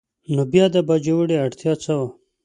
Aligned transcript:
نو 0.35 0.43
بیا 0.51 0.65
د 0.75 0.77
باجوړي 0.87 1.35
اړتیا 1.45 1.73
څه 1.83 1.91
وه؟ 1.99 2.07